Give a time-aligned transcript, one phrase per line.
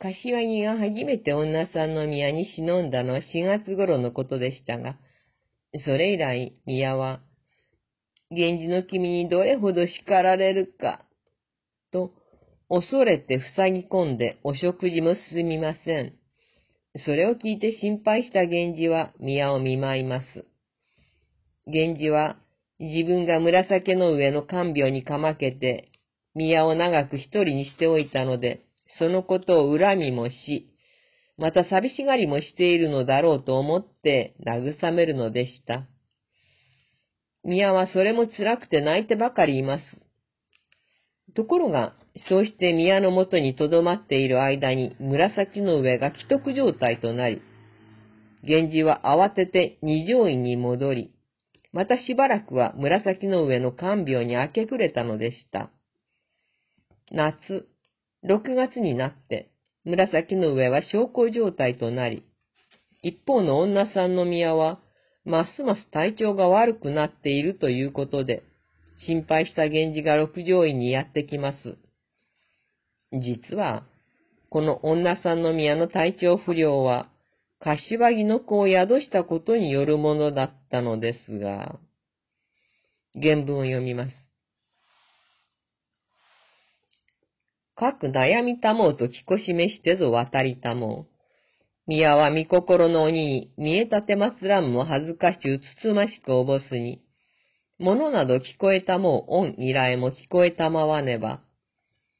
[0.00, 4.96] 柏木が初めて女さんの宮に忍んだのは4月頃のことでしたが、
[5.84, 7.20] それ以来宮は、
[8.30, 11.04] 源氏の君にどれほど叱られるか、
[11.92, 12.12] と
[12.70, 16.14] 恐れて塞ぎ込んでお食事も進みません。
[17.04, 20.46] それを聞いて心配した源氏は宮を見舞います。
[21.66, 22.38] 源氏は
[22.78, 25.90] 自分が紫の上の看病にかまけて
[26.34, 28.64] 宮を長く一人にしておいたので、
[28.98, 30.70] そのことを恨みもし、
[31.38, 35.86] また寂しがりもしているのだろうと思って慰めるのでした。
[37.44, 39.84] 宮はそれも辛くて泣いてばかりいます。
[41.34, 41.94] ところが、
[42.28, 47.40] そうして宮のもとに留まっている間に紫の上が既得状態となり、
[48.42, 51.14] 源氏は慌てて二条院に戻り、
[51.72, 55.70] またしばらくは紫の上の看病に明け暮れたのでした。
[57.12, 57.68] 夏、
[58.24, 59.50] 6月になって、
[59.84, 62.24] 紫の上は昇降状態となり、
[63.02, 64.80] 一方の女さんの宮は、
[65.24, 68.42] ますます体調が悪くなっているということで、
[69.06, 71.78] 心配した源氏が六条院にやってきます。
[73.12, 73.84] 実は、
[74.50, 77.08] この女さんの宮の体調不良は、
[77.60, 81.78] 柏木の子を宿したことによるものだったのですが、
[83.14, 84.29] 原文を読みます。
[87.80, 91.10] 各悩みたもうと聞こしめしてぞ渡りたもう。
[91.86, 97.00] 宮は見心の鬼に見えたてまつらんも恥ずかしゅうつつましくおぼすに。
[97.78, 101.40] 物など聞こえたもう恩依頼も聞こえたまわねば。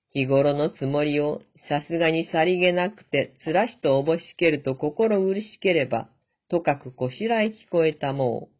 [0.09, 6.09] 日頃のつもりをさすがにさりげなくてつらしとおぼしけると心苦しければ、
[6.49, 8.55] とかくこしらえ聞こえたもう。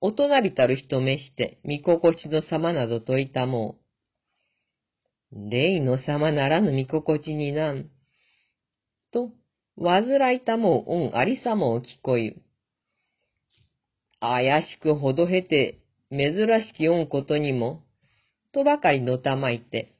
[0.00, 3.81] 大人びたる人めして、見心地の様などといたもう。
[5.34, 7.88] 霊の様ならぬ見心地になん。
[9.12, 9.30] と、
[9.80, 12.36] 煩いたもう恩ありさもを聞こゆ。
[14.20, 15.78] 怪しくほどへて、
[16.10, 17.82] 珍しき恩ことにも、
[18.52, 19.94] とばかりのたまいて、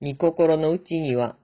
[0.00, 1.36] 見心のうちには、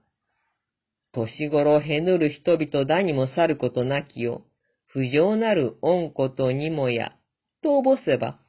[1.13, 4.41] 年頃へぬる人々だにも去ることなきよ、
[4.87, 7.13] 不浄なる恩ことにもや、
[7.61, 8.39] とおぼせば、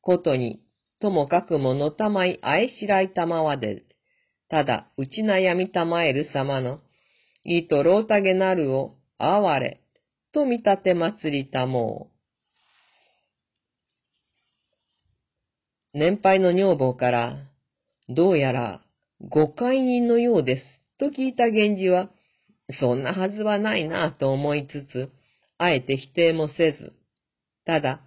[0.00, 0.62] ことに、
[0.98, 3.84] ともかくものたまいあえしらいたまわで、
[4.54, 6.78] ただ、うち悩みたまえる様の、
[7.42, 9.80] いとろうたげなるを、あわれ、
[10.32, 12.12] と見立て祭りたも
[15.92, 15.98] う。
[15.98, 17.36] 年配の女房から、
[18.08, 18.80] どうやら、
[19.28, 20.62] 誤解人のようです、
[21.00, 22.10] と聞いた源氏は、
[22.78, 25.10] そんなはずはないなと思いつつ、
[25.58, 26.92] あえて否定もせず、
[27.64, 28.02] ただ、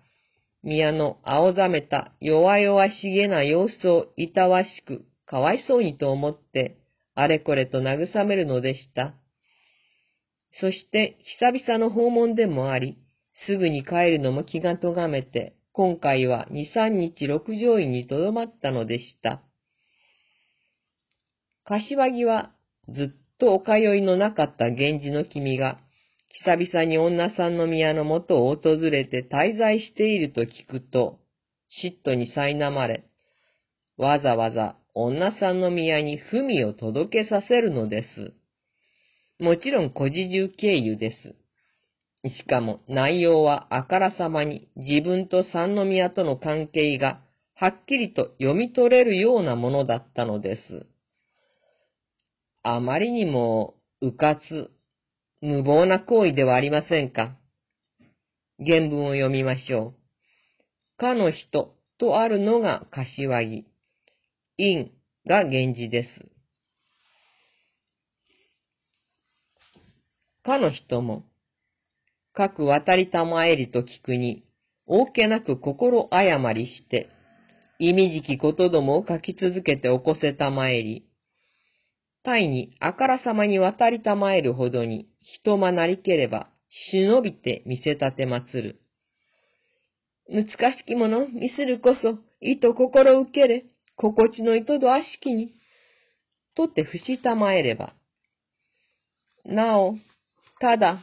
[0.64, 6.78] 宮の青ざめた弱々しげな様子をいたわしくかわいそうにと思って、
[7.14, 9.14] あれこれと慰めるのでした。
[10.62, 12.98] そして、久々の訪問でもあり、
[13.46, 19.44] すぐに帰るのも気がとがめて、今回は二三日六条院にとどまったのでした。
[21.66, 22.54] 柏木は
[22.88, 25.80] ずっとお通いのなかった源氏の君が、
[26.46, 31.20] 久々に女さんの宮のもとを訪れて滞在していると聞くと、
[31.84, 33.04] 嫉妬に苛まれ、
[33.98, 38.34] わざわざ女さんの宮に文を届けさせるのです。
[39.40, 42.30] もちろん古事中経由です。
[42.30, 47.22] しかも内容はあからさまに自分と三宮との関係が
[47.54, 50.88] はっきりと読み取れるようなものだったのです。
[52.64, 54.70] あまりにも迂闊、
[55.42, 57.38] 無謀な行為ではありませんか。
[58.58, 60.98] 原文を読みましょう。
[60.98, 63.77] かの人とあるのが柏木。
[64.58, 64.92] 因
[65.28, 66.10] が源氏です。
[70.44, 71.26] かの人も、
[72.34, 74.44] 各渡りたまえりと聞くに、
[74.88, 77.10] 大けなく心誤りして、
[77.78, 81.06] 意味じきことどもを書き続けて起こせたまえり、
[82.24, 85.08] 大にあからさまに渡りたまえるほどに
[85.44, 86.50] 人間なりければ、
[86.92, 88.82] 忍びて見せたてまつる。
[90.30, 93.66] 難しきもの見するこそ、意と心受けれ。
[93.98, 95.54] 心地の糸と悪しきに、
[96.56, 97.94] とって伏したまえれば。
[99.44, 99.96] なお、
[100.60, 101.02] ただ、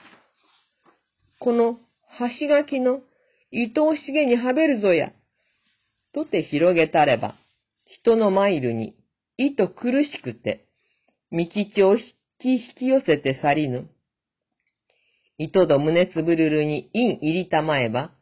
[1.41, 1.79] この
[2.19, 3.01] 橋垣の
[3.51, 5.13] 糸をしげにはべるぞや、
[6.13, 7.35] とて広げたれば、
[7.87, 8.95] 人のマイルに
[9.37, 10.67] 糸苦しくて、
[11.33, 12.05] 道地を引
[12.39, 13.91] き引き寄せて去りぬ。
[15.37, 18.13] 糸ど胸つぶるるに陰入りたまえば、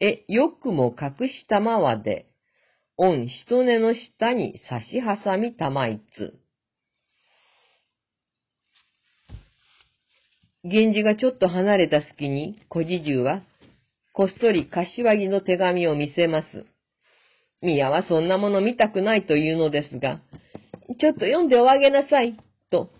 [0.00, 2.27] え、よくも隠したまわで、
[2.98, 6.34] 御人根の下に差し挟みたまいつ。
[10.64, 13.42] 源氏がちょっと離れた隙に、小侍従は、
[14.12, 16.66] こっそり柏木の手紙を見せます。
[17.62, 20.20] 宮はそんなもの見たくないというのですが、
[20.98, 22.36] ちょっと読んでおあげなさい、
[22.70, 22.90] と、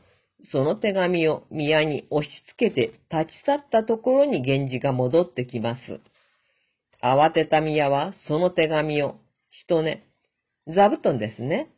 [0.53, 6.01] その手紙を宮に押し付けて立ち去ったところに源氏が戻ってきます。
[7.03, 9.17] 慌てた宮はその手紙を、
[9.63, 10.07] しとね、
[10.67, 11.71] 座布団ですね。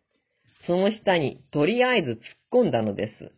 [0.67, 2.19] その下にとりあえず突っ
[2.53, 3.33] 込んだのです。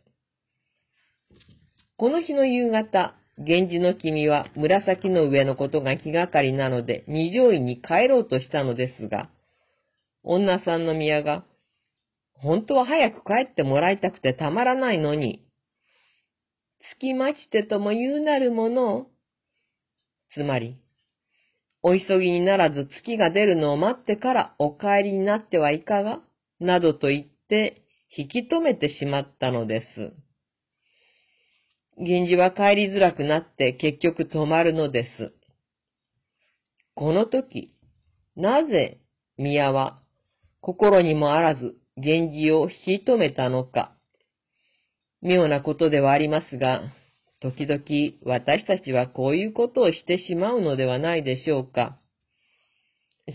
[1.97, 9.31] この日の夕方、源氏の君は紫の上のことが気がかりなので二条院に帰ろうとしたのですが、
[10.25, 11.45] 女さんの宮が、
[12.35, 15.45] 本当は早く帰ってもらいたくてたまらないのに、
[16.97, 19.07] 月待ちてとも言うなるものを、
[20.35, 20.79] つまり、
[21.83, 26.21] お急ぎにならず月が出るのを待ってからお帰りになってはいかが？
[26.61, 27.83] などと言って
[28.17, 30.13] 引き止めてしまったのです。
[31.99, 35.33] 源氏は帰りづらくなって結局止まるのです。
[36.95, 37.75] この時、
[38.37, 39.01] なぜ
[39.37, 40.01] 宮は
[40.61, 43.97] 心にもあらず源氏を引き止めたのか。
[45.21, 46.83] 妙なことではありますが、
[47.43, 47.83] 時々
[48.25, 51.99] 私たちはこういうことをしてしまうのではないでしょうか。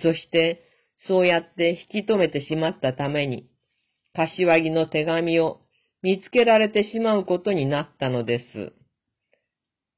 [0.01, 0.63] そして、
[1.07, 3.49] そうやって引き止めてしまったために、
[4.13, 5.59] 柏木の手紙を
[6.01, 8.73] 見つけられてしまうことになったのです。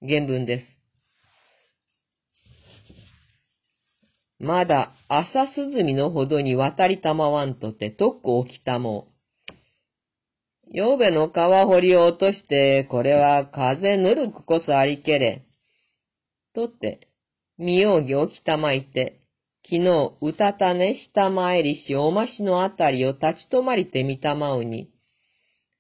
[0.02, 0.66] 原文です。
[4.40, 9.10] まだ朝涼みのほどに渡りたまわんとてとっこ起きたも。
[10.72, 15.46] 陽べの皮掘りを落として、これは風ぬるくこそありけれ。
[16.54, 17.08] とって、
[17.58, 19.22] 見ようぎ起きたまいて、
[19.64, 24.92] 昨日、うたたねしたまえりしおましのあたりを立ち止まりてみたまうに、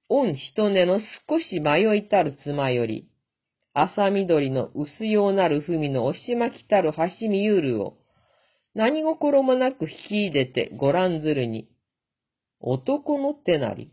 [0.09, 3.07] 御人根の少し迷いたる妻より、
[3.73, 7.97] 朝緑の薄ようなる文の押し巻きたる橋見ゆるを、
[8.73, 11.69] 何心もなく引き入れてご覧ずるに、
[12.59, 13.91] 男の手なり。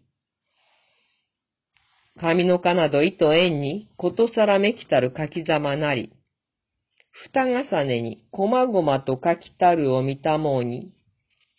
[2.18, 6.12] 髪のかなど糸縁に、ことさらめきたる書きざまなり、
[7.32, 10.92] 二重ねに、こまごまと書きたるを見たもうに、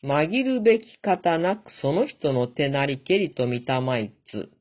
[0.04, 4.52] 紛るべき方なくその人の手なりけりと見たまいつ。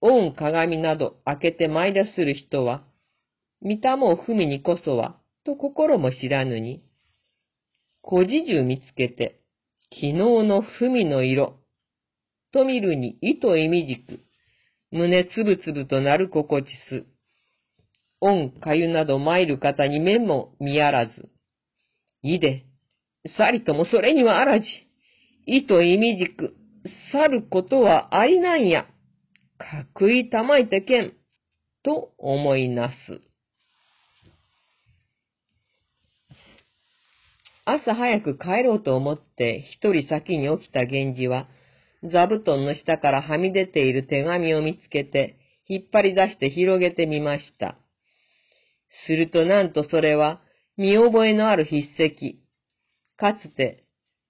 [0.00, 2.84] 恩鏡など開けて参りする人は、
[3.62, 6.82] 見たもを踏みにこそは、と心も知らぬに、
[8.02, 9.40] 小じじゅう見つけて、
[9.90, 11.63] 昨日の文の色、
[12.54, 14.20] と見るに糸意味軸、
[14.92, 17.04] 胸つぶつぶとなる心地す。
[18.20, 21.28] 恩かゆなど参る方に目も見あらず。
[22.22, 22.64] いで、
[23.36, 24.66] さりともそれにはあらじ。
[25.46, 26.54] 意と意味軸、
[27.12, 28.86] 去ることはありなんや。
[29.58, 31.12] かくいたまいてけん。
[31.82, 33.20] と思いなす。
[37.64, 41.48] 朝早く帰ろうと思って一人先に起きた源氏は、
[42.04, 45.36] 座布団の下からはみ出ている手紙を見つけて、
[45.66, 47.78] 引っ張り出して広げてみました。
[49.06, 50.40] するとなんとそれは、
[50.76, 52.36] 見覚えのある筆跡。
[53.16, 53.84] かつて、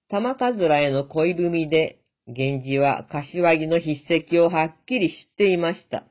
[0.09, 6.05] 玉かずらへの恋文で、源氏は柏木の筆跡をはっきり知っていました。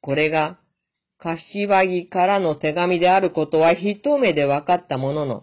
[0.00, 0.58] これが、
[1.18, 5.42] 柏木からの手紙であることは一目で分かったものの、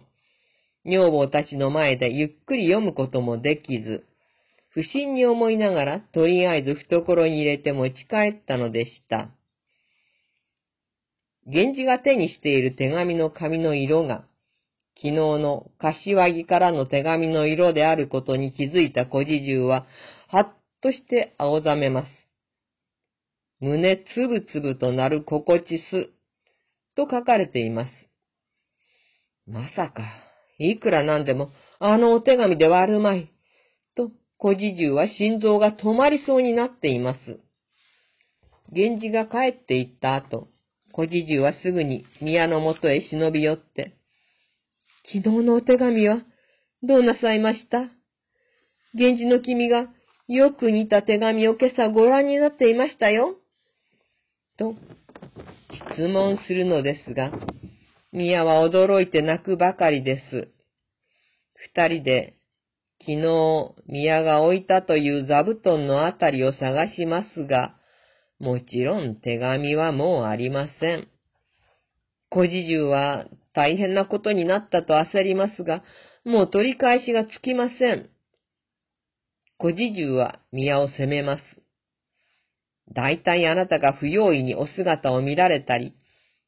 [0.85, 4.05] 女房たちの前でゆっくり読むこともできず、
[4.73, 9.29] 不審に思いながらとりあえず懐に入れて持ち帰ったのでした。
[11.45, 14.25] 源氏が手にしている手紙の紙の色が、
[14.95, 19.85] 昨日の柏木からの手紙の色であることに気づいた小侍従は、
[20.27, 22.07] はっとして青ざめます。
[23.59, 26.09] 胸つぶつぶとなる心地す、
[26.95, 27.89] と書かれています。
[29.45, 30.03] まさか、
[30.57, 31.49] いくらなんでも、
[31.79, 33.29] あのお手紙ではあるまい、
[33.95, 37.39] と小侍従は心臓が止まりそうになっています。
[38.71, 40.47] 源氏が帰って行った後、
[40.91, 43.95] 小侍従はすぐに宮のもとへ忍び寄って、
[45.11, 46.23] 昨日のお手紙は
[46.81, 47.89] どうなさいました
[48.93, 49.87] 源氏の君が
[50.27, 53.35] よく似た手紙を今朝ご覧になっていましたよ。
[54.57, 54.75] と、
[55.95, 57.31] 質問するのですが、
[58.11, 60.49] 宮は驚いて泣くばかりです。
[61.75, 62.35] 二人で、
[63.05, 67.75] 昨日宮が置いたという座布団のあたりを探しますが、
[68.39, 71.07] もちろん手紙はもうありません。
[72.29, 75.83] 小侍従は大変なことになったと焦りますが、
[76.25, 78.09] もう取り返しがつきません。
[79.57, 81.43] 小侍従は宮を責めます。
[82.93, 85.93] 大体あなたが不用意にお姿を見られたり、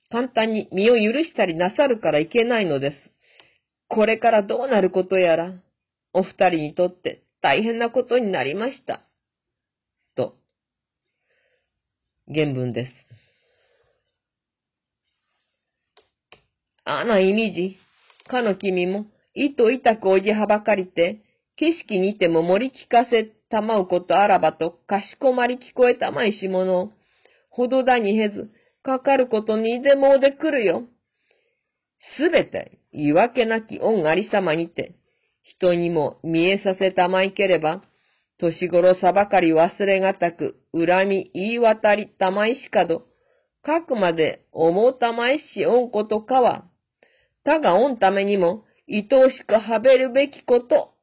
[0.10, 2.98] 簡単に身を許したりなさるからいけないのです。
[3.88, 5.54] これからどうなることやら、
[6.18, 9.02] お二人にとって大変なことになりました。
[10.16, 10.38] と、
[12.34, 12.92] 原文です。
[16.86, 17.78] あな意味じ、
[18.30, 21.20] かの君も、糸痛くおじはばかりて、
[21.58, 26.92] 景色にても盛り聞かせたまうことあらばと、かしこまり聞こえたまいしものを、
[27.50, 28.52] ほどだにへず、
[28.84, 30.84] かかることにでもうで来るよ。
[32.18, 34.96] すべて、言い訳なき恩ありさまにて、
[35.46, 37.84] 人にも見えさせたまいければ、
[38.40, 43.04] 年頃さばかり忘れがたく、恨み言い渡りたまいしかど、
[43.62, 46.66] かくまで思うたまいし恩ことかは、
[47.44, 50.96] 他が御ためにも、愛おしくはべるべきこと。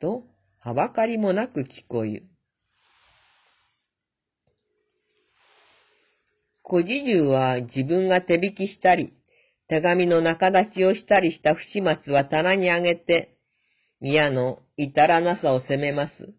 [0.00, 0.24] と、
[0.58, 2.22] はばかりもなく聞こえ。
[6.66, 9.14] 古事中は自分が手引きしたり、
[9.74, 13.38] 手紙の中立ちをしたりした不始末は棚にあげて、
[14.00, 16.32] 宮の至らなさを責めます。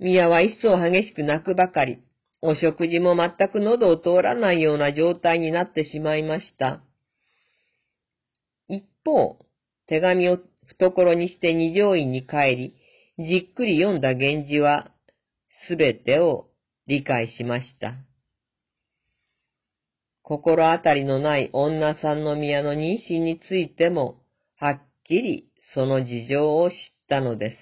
[0.00, 2.00] 宮は一層激しく泣くばかり、
[2.42, 6.82] お食事も全く喉を通らないような状態になってしまいました。
[8.68, 9.38] 一方、
[9.86, 12.74] 手紙を懐にして二条院に帰り、
[13.20, 14.90] じっくり読んだ源氏は、
[15.68, 16.48] すべてを
[16.88, 17.94] 理解しました。
[20.28, 24.20] 心当たりのない女さんの宮の妊娠についても、
[24.58, 26.76] はっきりその事情を知っ
[27.08, 27.56] たのです。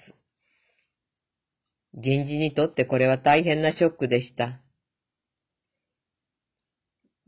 [1.93, 4.59] 源氏にとってこれは大変なショックでした。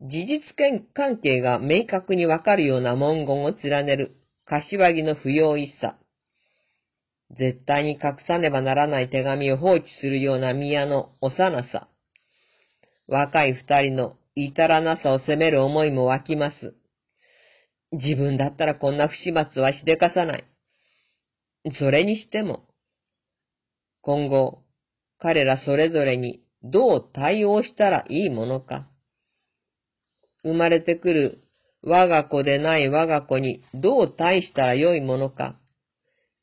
[0.01, 0.41] 事実
[0.93, 5.95] 関係が明確にわかるような文言を連ねる柏木の不要一さ。
[7.31, 11.87] 絶対に隠さねばならない手紙を放置するような宮の幼さ。
[13.07, 16.75] 若い二人の至らなさを責める思いも湧きます。
[17.91, 20.45] 自分だったらこんな不始末はしでかさない。
[21.79, 22.63] それにしても、
[24.01, 24.63] 今後、
[25.17, 28.87] 彼らそれぞれにどう対応したらいいものか。
[30.43, 31.43] 生まれてくる
[31.83, 35.57] 我が子でない我が子にどう対したらよいものか。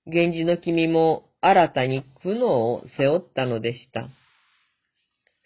[0.07, 4.09] 源氏の君も新たに苦悩を背負ったのでした。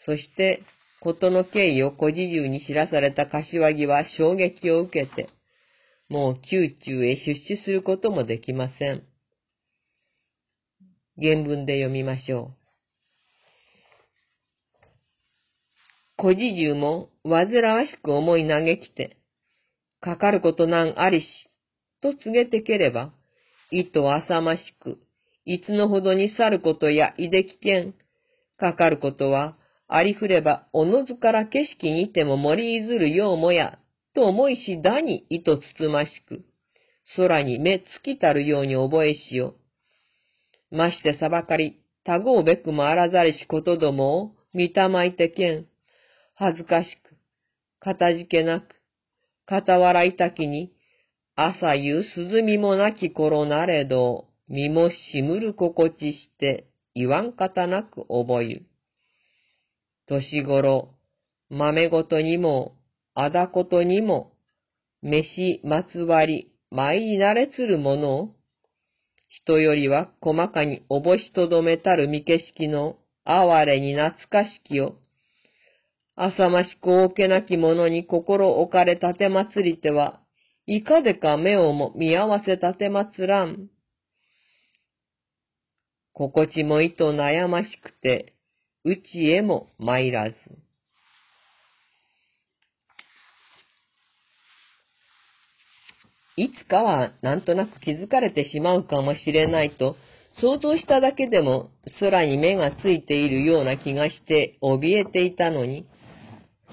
[0.06, 0.62] そして、
[1.00, 5.30] ことの経緯を古事中に知らされた柏木は衝撃を受けて、
[6.08, 9.02] もう宮中へ出資することもできません。
[11.20, 12.60] 原文で読みましょう。
[16.20, 19.16] 古事中も煩わしく思い嘆きて、
[20.00, 21.26] かかることなんありし、
[22.02, 23.12] と告げてければ、
[23.70, 24.98] 意図浅ましく、
[25.46, 27.94] いつのほどに去ることやいできけん、
[28.58, 29.56] かかることは、
[29.92, 33.80] ありふればおのずから景色にても森いずるようもや、
[34.14, 36.44] と思いしだに意図つつましく、
[37.16, 39.56] 空に目尽きたるように覚えしよ。
[40.70, 45.66] ましてさばかり、たごうべくもあらざりしことどもを見たまいてけん、
[46.34, 47.16] 恥ずかしく、
[47.80, 48.66] かたじけなく、
[49.48, 50.72] 傍らいたきに、
[51.34, 58.69] 朝夕涼みもなき頃なれど、身もしむる心地して、言わん方なく覚ゆ。
[60.10, 60.88] 年頃、
[61.50, 62.72] 豆ごとにも、
[63.14, 64.32] あだことにも、
[65.02, 68.34] 飯まつわり、舞に慣れつるものを、
[69.28, 74.96] 人よりは細かにおぼしとどめたる見景色の哀れに懐かしきを、
[76.16, 80.20] 浅ましく大けなき者に心置かれ立てまつりては、
[80.66, 83.68] いかでか目をも見合わせ立てまつらん。
[86.12, 88.34] 心地もいと悩ましくて、
[88.84, 90.36] うちへも参らず。
[96.36, 99.96] いつかはなんとなく気づかれてしまうかもしれないと、
[100.40, 105.86] 想像しただけでも空に目がついているような気がして怯えていたのに、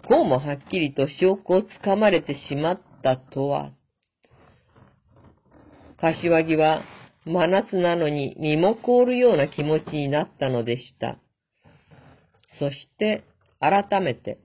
[0.08, 3.74] こうもはっきりと証拠をつかまれてしまったとは。
[5.98, 6.84] 柏木は
[7.26, 11.18] 真夏なのに身も凍るような気持ちになったのでした。
[12.60, 13.24] そして
[13.60, 14.40] 改めて、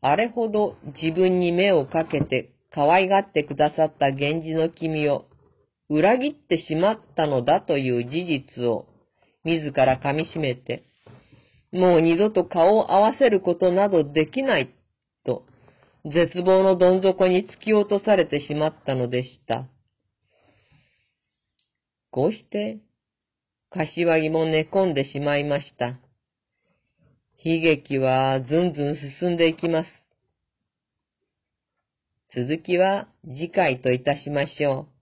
[0.00, 5.26] あれほど自分に目をかけて可愛がってくださった源氏の君を
[5.88, 8.24] 裏切ってしまったのだという事
[8.56, 8.86] 実を
[9.44, 10.84] 自ら噛み締めて、
[11.72, 14.74] もう二度と顔を合わせることなどできない、
[15.24, 15.44] と、
[16.04, 19.66] 絶望のどん底に突き落とされてしまったのでした。
[22.10, 22.78] こうして、
[23.70, 25.98] 柏木も寝込んでしまいました。
[27.46, 29.88] 悲劇はずんずん進んでいきます。
[32.34, 34.93] 続きは次回といたしましょう。